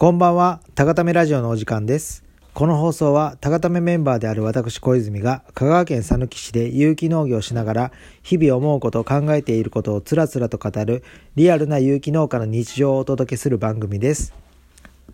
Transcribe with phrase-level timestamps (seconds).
[0.00, 2.24] こんばんは、高ためラジオのお時間です。
[2.54, 7.92] この放送は、高ためメンバーである私小泉が、香川県佐貫市で有機農業をしながら、
[8.22, 14.32] 日々思うこと、考えていることをつらつらと語る、リアルな有機農家の日常をお届けする番組です。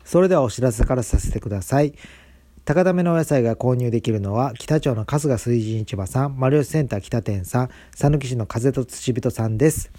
[0.05, 1.93] それではお知らせからさせてください。
[2.65, 9.91] 高ためのお野菜が購入できるのは、北町の春日水神市場さん、丸吉センター北店さん、佐貫市の風と土人さんです。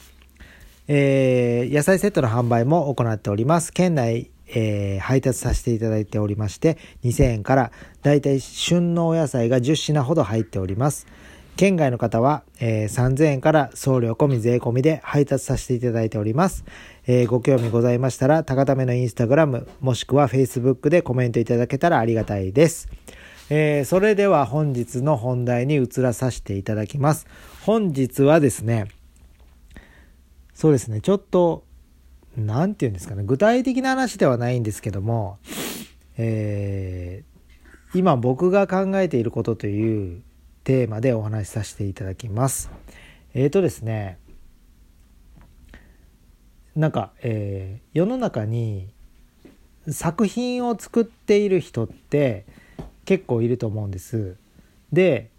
[0.88, 3.74] えー野菜セットの販売も行っております。
[3.74, 11.08] 県内、えー配達させていただいておりまして、2000円からだいたい旬のお野菜が10品ほど入っております。
[11.56, 16.66] 県外の方は、えー3000円から送料込み税込みで配達させていただいております。
[17.08, 22.90] えーご興味ございましたら、高ためのインスタグラム、もしくは Facebook でコメントいただけたらありがたいです。
[23.50, 27.26] えーそれでは本日の本題に移らさせていただきます。
[27.64, 28.86] 本日はですね、
[30.54, 31.64] そうですね、ちょっと、
[32.38, 35.40] なんて言うんですかね、具体的な話ではないんですけども、
[36.18, 37.38] えー
[37.94, 40.22] 今僕が考えていることという
[40.66, 42.70] テーマでお話しさせていただきます。
[43.34, 44.20] えーとですね、
[46.76, 48.90] なんか、えー世の中に
[49.90, 52.46] 作品を作っている人って
[53.06, 54.36] 結構いると思うんです。
[54.92, 55.32] で、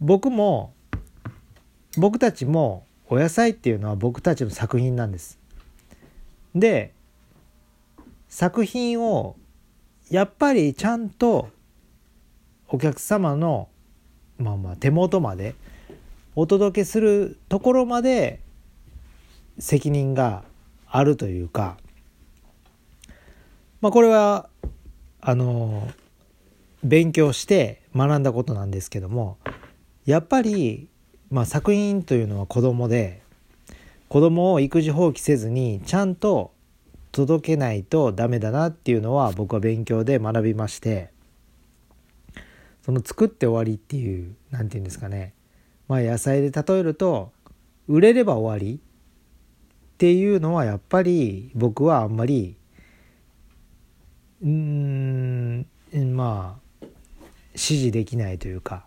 [0.00, 0.72] 僕も、
[1.98, 5.39] 僕たちもお野菜っていうのは僕たちの作品なんです。
[6.54, 6.92] で
[8.28, 9.36] 作品を
[10.10, 11.48] やっぱりちゃんと
[12.68, 13.68] お客様の
[14.38, 15.54] まあまあ手元まで
[16.34, 18.40] お届けするところまで
[19.58, 20.44] 責任が
[20.86, 21.76] あるというか
[23.80, 24.48] まあこれは
[25.20, 25.88] あの
[26.82, 29.38] 勉強して学んだことなんですけども
[30.06, 30.88] やっぱり、
[31.30, 33.22] まあ、作品というのは子供で
[34.10, 36.52] 子供を育児放棄せずにちゃんと
[37.12, 41.10] 届けないとダメだなっていうのは僕は勉強で学びまして
[42.82, 45.32] その作って終わりっていう何て言うんですかね。
[45.86, 47.30] まあ野菜で例えると
[47.86, 52.56] 売れれば終わりっていうのはやっぱり僕はあんまり
[54.42, 55.66] うーん
[56.16, 56.86] まあ
[57.54, 58.84] 支持できないというか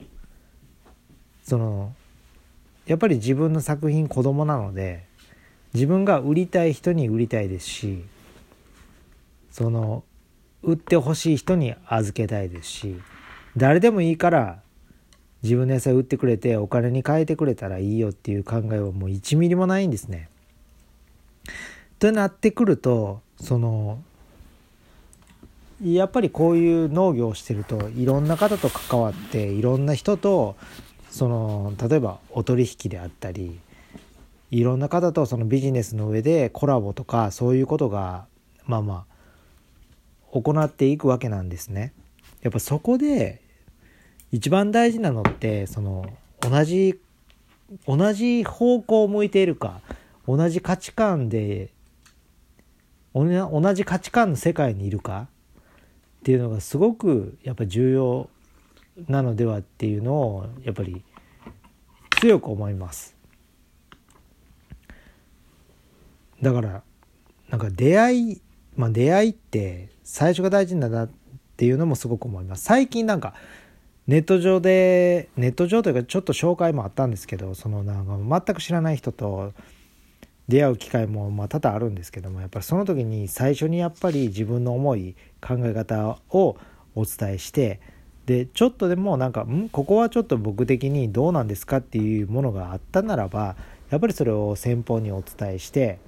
[1.43, 1.93] その
[2.85, 5.12] やっぱり自分の作品子供なので
[5.73, 8.03] 自分が売りたい人に売りたいですし
[9.51, 10.03] その
[10.61, 12.95] 売ってほしい人に預けたいですし
[13.57, 14.59] 誰でもいいから
[15.43, 20.29] 自分の野菜売ってくれてお金に変えてくれたらいいよっていう考えはもう1ミリもないんですね。
[21.99, 24.01] となってくるとその
[25.83, 30.55] やっぱりこういう農業をしてるといろんな方と関わっていろんな人と
[31.09, 33.59] その例えばお取引であったり
[34.53, 38.27] いろんな方とそのビジネスの上でコラボとかそういうことが
[38.67, 39.15] まあまあ
[40.31, 41.91] 行っていくわけなんですね。
[42.43, 43.41] やっぱそこで
[44.31, 46.05] 一番大事なのってその
[46.39, 46.99] 同じ
[47.87, 49.81] 同じ方向を向いているか
[50.27, 51.71] 同じ価値観で
[53.15, 55.29] 同じ価値観の世界にいるか
[56.19, 58.29] っていうのがすごくやっぱ重要
[59.07, 61.03] なのではっていうのをやっぱり
[62.21, 63.22] 強く思います。
[66.43, 66.83] だから
[67.49, 68.41] なんか出会い
[68.75, 71.09] まあ出会いって最初が大事なんだなっ
[71.55, 72.63] ていうのもすごく思います。
[72.63, 73.33] 最近なんか
[74.07, 79.53] ネット上でネット上というかちょっと紹介もあったんですけどそのなんか全く知らない人と
[80.49, 86.57] 出会う機会もまあ多々あるんですけどもやっぱりその時に最初にやっぱり自分の思い考え方を
[86.95, 87.79] お伝えして
[88.25, 89.69] でちょっとでもなんかん？
[89.69, 93.55] ここはちょっと僕的にどうなんですかっていうものがあったならば
[93.89, 95.99] やっぱりそれを先方にお伝えして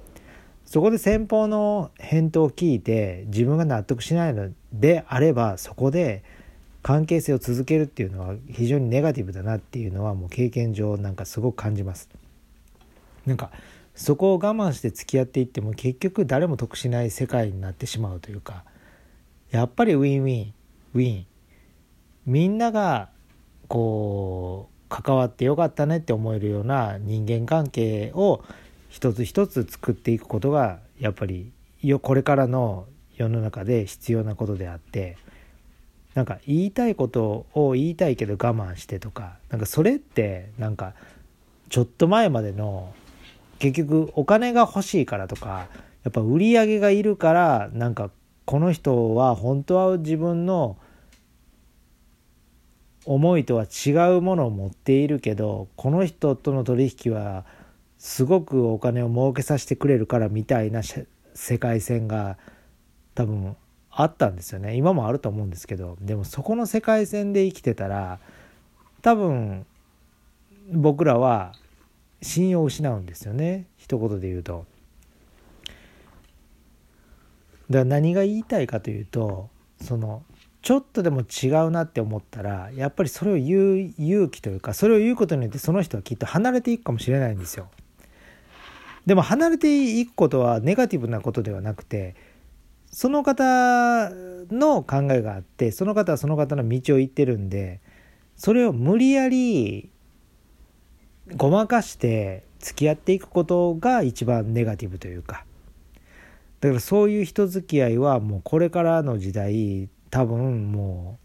[0.66, 6.24] そこで先方の返答を聞いて自分が納得しないのであればそこで
[6.82, 12.08] 関係性を続けるっていうのは非常にネガティブだなっていうのはもう経験上なんかすごく感じます。
[13.26, 13.50] なんか
[13.94, 18.64] そこを我慢して付き合っていっても結局誰も得しない世界になってしまうというか
[19.50, 20.52] やっぱりウィンウィン
[20.94, 21.26] ウィン
[22.26, 23.08] みんなが
[23.68, 28.44] こう関わってよかったねって思えるような人間関係を
[28.96, 31.52] 一つ一つ作っていくことがやっぱり
[31.82, 35.18] よこれからの世の中で必要なことであって
[36.14, 40.94] なんか言いたいことを言いたいけど我慢してとかなんかそれってなんか
[41.68, 42.94] ちょっと前までの
[43.58, 45.68] 結局お金が欲しいからとか
[46.02, 48.10] やっぱ売り上げがいるからなんか
[48.46, 50.78] この人は本当は自分の
[53.04, 57.44] 思いとは違うものを持っているけどこの人との取引は
[57.98, 60.82] すごくお金を儲けさせてくれるからみたいな
[61.34, 62.38] 世界線が
[63.14, 63.56] 多分
[63.90, 68.18] あったんですよね今もあると思うんですけどでもそこの世界線で生きてたら
[69.02, 69.64] 多分
[70.70, 71.52] 僕らは
[72.20, 74.66] 信用を失うんですよね一言で言うと。
[77.70, 79.48] だから何が言いたいかというと
[79.80, 80.22] その
[80.62, 87.68] ちょっとでも違うなって思ったらやっぱりそれを言う勇気というかそれを言うことによってその人はきっと離れていくかもしれないんですよ。
[89.06, 92.16] でも離れていくことはネガティブなことではなくて
[92.90, 94.10] その方
[94.50, 97.80] の考えがあってその方はその方の道を行ってるんで
[98.36, 99.90] それを無理やり
[101.36, 105.44] ごまかして付き合っていくことが一番ネガティブというか
[106.60, 111.18] だからそういう人付き合いはもうこれからの時代多分も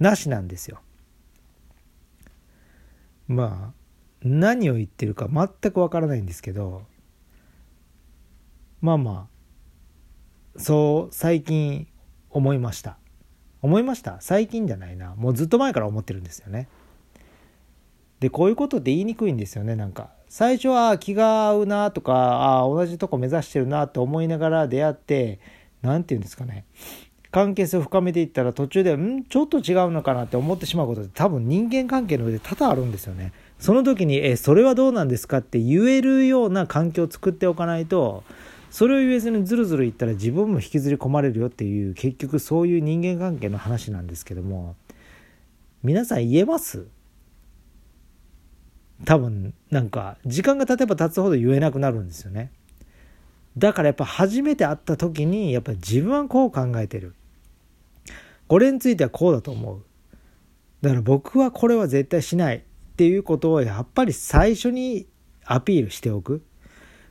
[0.00, 0.80] うなしなんですよ。
[3.26, 3.78] まあ
[4.22, 6.82] 何を言ってるか全くわからないんですけど
[8.80, 9.28] まあま
[10.56, 11.86] あそう最近
[12.30, 12.98] 思いました。
[13.60, 14.18] 思いました？
[14.20, 15.14] 最近じゃないな。
[15.16, 16.68] もうずっと前から思ってるんですよね。
[18.20, 20.10] でこういうことって言いにくいんですよねなんか。
[20.28, 25.40] 最初は気が合うなとかああ同じとこ目指してるなって思いながら出会って
[25.82, 26.66] 何て言うんですかね。
[27.30, 29.24] 関係性を深めていったら途中でん？
[29.24, 33.32] ちょっと違うのかなって思ってしまうことって多分人間関係の上で多々あるんですよね。
[33.58, 38.24] その時に「えそれはどうなんですか?」って言えるような環境を作っておかないと
[38.70, 44.76] それを言えずにずるずる言ったら自分も引きずり込まれるよっていう結局そういう人間関係の話なんですけども
[45.82, 46.86] 皆さん言えます？
[49.04, 52.50] 多分なんか時間が経てば経つほど言えなくなるんですよね。
[53.56, 57.14] だからやっぱ初めて会った時にやっぱ自分はこう考えてる。
[58.48, 59.84] これについてはこうだと思う。
[60.80, 62.60] だから僕はこれは絶対しないっ
[62.96, 65.06] ていうことをやっぱり最初に
[65.44, 66.42] アピールしておく。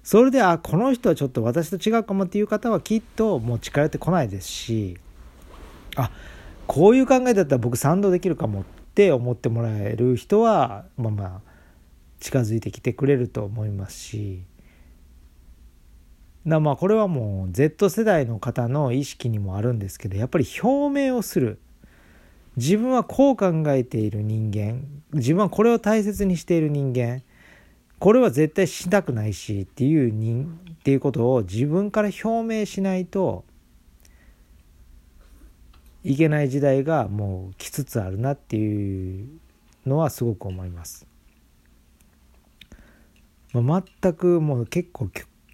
[0.07, 4.98] それで、あ、この人はちょっと私と違うかもっていう方はきっともう近寄ってこないですし、
[5.98, 6.12] あ、
[6.65, 8.63] こういう考えだったら僕賛同できるかもっ
[8.95, 11.42] て思ってもらえる人は、まあまあ、
[12.21, 14.44] 近づいてきてくれると思いますし、
[16.48, 21.60] だまあこれはもう Z 世代の方の意識にもあるんですけどやっぱり表明をする。
[22.56, 24.86] 自分はこう考えている人間。
[25.12, 27.24] 自分はこれを大切にしている人間。
[27.99, 33.44] これは絶対したくないしっていう人っていうことを自分から表明しないと
[36.03, 39.27] いけない時代がもう来つつあるなっていう
[39.85, 41.07] のはすごく思います。
[43.53, 45.09] まあ、全くもう結構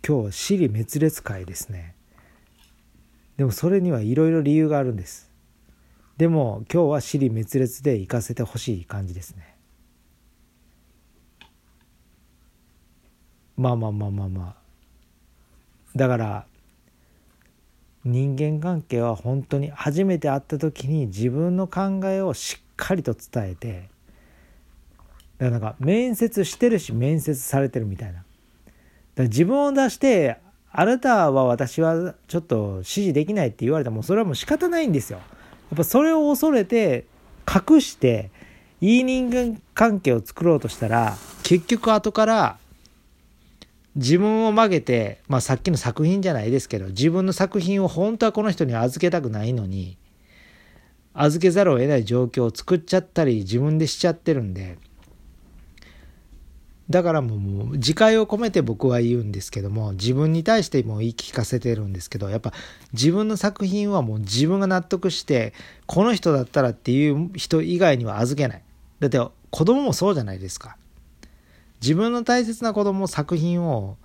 [0.05, 1.95] 今日死に滅裂会ですね。
[3.37, 5.31] でもそれにはいろいろ理由があるんです。
[6.17, 9.52] でも今日は死に滅裂で行かせてほしい感じですね。
[13.57, 14.55] まあまあまあまあまあ
[15.95, 16.45] だから
[18.03, 23.89] 人間関係は本当に初めて会った時に自分の考えをしっかりと伝えて
[25.37, 28.23] だからなんか面接してるし面接されてるみたいな
[29.15, 30.37] だ自分を出して
[30.71, 35.19] あなたは私はちょっと指示できないって言われたらもうそれはもう仕方ないんですよ。
[35.19, 37.05] やっぱそれを恐れて
[37.47, 38.31] 隠して
[38.81, 42.57] いい人間関係を作ろうとしたら結局後から
[43.95, 49.97] 自分を曲げて、まあ、さっきの作品じゃないですけど自分の作品を本当はこの人に預けたくないのに
[51.13, 54.77] 預けざるを得ない状況を作っちゃったり自分でしちゃってるんで
[56.89, 62.51] だからもう自戒を込めて僕は言うんですけども自分に対しても言い聞かせてるんですけどやっぱ
[62.91, 65.53] 自分の作品はもう自分が納得して
[65.85, 68.63] この人だったらっていう人以外には預けない。
[68.99, 70.77] だって子供もそうじゃないですか。
[71.83, 73.97] 自分の大切な子供作品を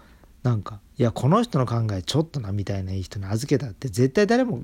[0.42, 4.62] なんかいやこの人の考えちょっとなみたいないい人に預けたって絶対誰も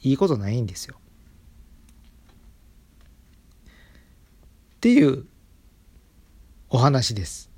[0.00, 0.96] いいことないんですよ
[4.76, 5.26] っていう
[6.70, 7.50] お話です。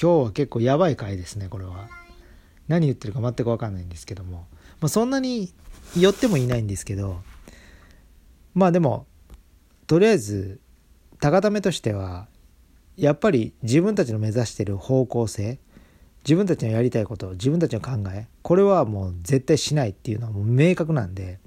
[0.00, 1.88] 今日は結構やばい回ですね、これは。
[2.68, 4.46] 何言ってるか全く分かんないんですけども。
[4.80, 5.52] まあ、そんなに
[5.98, 7.20] 寄ってもいないんですけど、
[8.54, 9.06] まあでも、
[9.88, 10.60] とりあえず、
[11.18, 12.28] 高ためとしては、
[13.00, 15.58] やっぱり自分たちの目指してる方向性、
[16.22, 21.38] 自分たちのやりたいこと、自分たちの考え、これはもう絶対しないっていうのはもう明確なんで、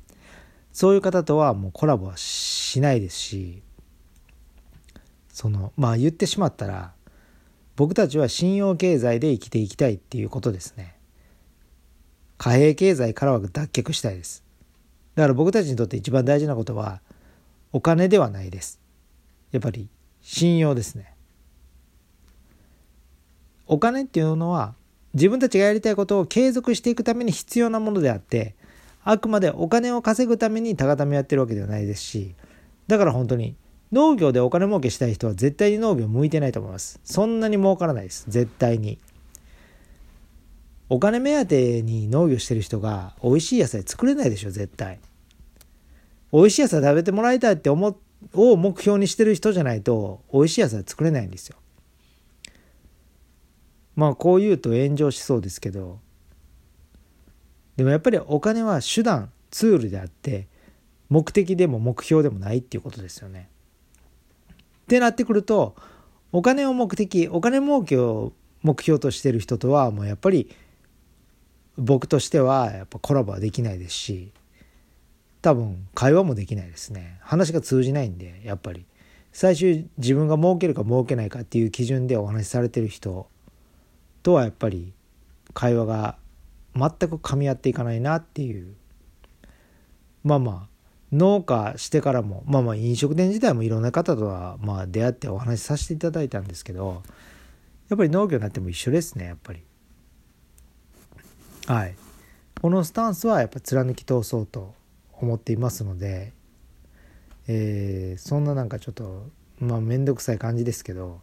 [0.71, 3.61] そういう方とはもうコラボはしないですし、
[5.29, 6.93] そのまあ言ってしまったら
[7.75, 10.95] 僕たちは信用経済で生きていきたいっていうことですね。
[12.39, 14.43] 貨幣経済からは脱却したいです。
[15.13, 17.01] だから僕たちにとって一番大事なことは
[17.71, 18.79] お金ではないです。
[19.51, 19.87] やっぱり
[20.23, 21.12] 信用ですね。
[23.67, 24.75] お金っていうのは
[25.13, 28.55] 自分たちがやりたいことを継続していくために必要なものであって
[29.03, 32.35] あくまでお金を稼ぐために高ためやってるわけではないですし
[32.87, 33.55] だから本当に
[33.93, 36.99] 農業でお金儲けしたい人は絶対に農業向いてないと思います。
[37.03, 38.25] そんなに儲からないです。
[38.27, 38.97] 絶対に。
[40.89, 44.49] お金目当てに農業してる人が美味しい野菜作れないでしょ。
[44.49, 44.99] 絶対。
[46.31, 47.95] 美味しい野菜食べてもらいたいって思
[48.33, 51.57] を目標にしてる人じゃないと美味しい野菜作れないんですよ。
[53.95, 55.99] まあこう言うと炎上しそうですけど
[57.75, 60.47] でもやっぱりお金は手段ツールであって
[61.09, 63.49] 目的でも目標でもないっていうことですよね。
[64.83, 65.75] ってなってくると
[66.31, 68.33] お金を目的お金儲けを
[68.63, 70.49] 目標としてる人とはもうやっぱり
[71.77, 74.31] 僕としてはやっぱコラボはできないですし
[75.41, 78.85] 多分会話もできないですね話が通じないんでやっぱり
[79.31, 83.27] 最終自分が儲けるか儲けないかっていう基準でお話しされてる人
[84.23, 84.93] とはやっぱり
[85.53, 86.17] 会話が
[86.75, 88.73] 全く噛み合っていかないなっていう。
[90.23, 90.67] まあまあ
[91.11, 97.03] 農家してからもまあまあ飲食店自体もいろんな方とはまあ出会ってお話しさせていただいたんですけど
[97.89, 99.61] やっぱり農業になっても一緒ですねやっぱり。
[101.67, 101.95] はい。
[102.61, 104.73] このスタンスはやっぱ貫き通そうと
[105.19, 106.33] 思っていますので
[107.47, 109.27] えー、そんななんかちょっと
[109.59, 111.19] まあ面倒くさい感じですけど、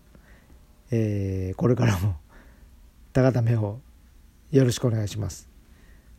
[0.90, 2.16] えー、これからも
[3.12, 3.80] 高ためを
[4.50, 5.48] よろしくお願いします。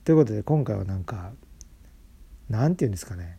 [0.04, 1.32] ということで今回はなんか
[2.50, 3.38] なんて言うんですかね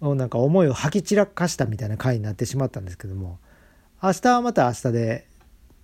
[0.00, 3.38] なんか思いを吐き散らかしたみたいな回になってしまったんですけども
[4.02, 5.28] 明日はまた明日で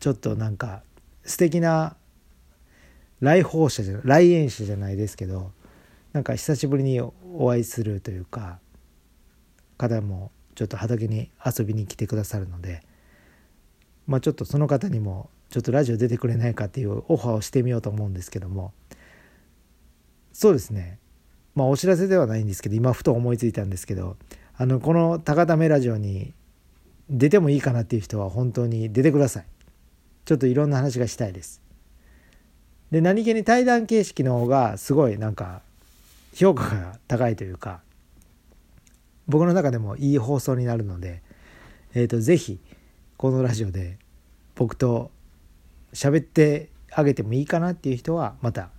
[0.01, 0.83] ちょっとなんか
[1.25, 1.97] 素敵な
[3.21, 5.53] 来訪者じゃ来園者じゃないですけど
[6.13, 7.13] なんか久しぶりにお
[7.53, 8.61] 会いするというか
[9.77, 12.83] 方もちょっと畑に遊びに来てくださるので
[14.07, 18.73] まあちょっとその方にもちょっとラジオ出てくれないかっていうオファーをしてみようと思うんですけども。
[20.33, 20.99] そうですね。
[21.55, 24.17] まあお知らせではないんですけど今ふと思いついたんですけど
[24.57, 26.35] あのこの高ためラジオに
[27.09, 29.47] 出てもいいかなっていう人は本当に出てください。
[30.25, 31.63] ちょっといろんな話がしたいです。
[32.91, 35.63] で何気に対談形式の方がすごいなんか
[36.35, 37.81] 評価が高いというか
[39.29, 41.23] 僕の中でもいい放送になるので、
[41.95, 42.59] えー、とぜひ
[43.17, 43.99] このラジオで
[44.57, 45.13] 僕と
[45.95, 48.71] 喋ってあげてもいいかなっていう人はまた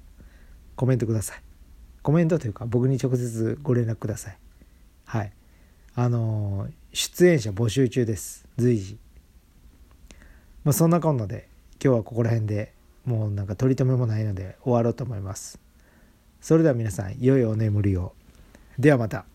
[0.76, 1.42] コメントください。
[2.04, 4.38] コメントというか僕に直接ご連絡ください。
[5.06, 5.32] はい。
[5.96, 8.46] あの出演者募集中です。
[8.58, 8.98] 随時。
[10.64, 11.48] まあそんなこんなで
[11.84, 12.74] 今日はここら辺で
[13.06, 15.60] もうなんか取り留めもないので終わろうと思います。
[16.42, 18.14] それでは皆さん良いお眠りを。
[18.78, 19.26] ではまた。